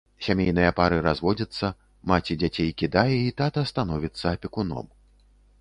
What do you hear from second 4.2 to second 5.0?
апекуном.